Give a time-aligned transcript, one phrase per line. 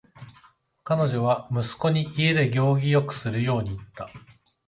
[0.83, 4.09] 彼女は息子に家で行儀よくするように言った。